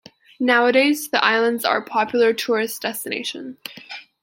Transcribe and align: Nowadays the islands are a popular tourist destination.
Nowadays 0.39 1.09
the 1.09 1.23
islands 1.23 1.63
are 1.63 1.77
a 1.77 1.85
popular 1.85 2.33
tourist 2.33 2.81
destination. 2.81 3.59